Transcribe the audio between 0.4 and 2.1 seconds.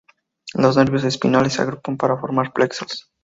Los nervios espinales se agrupan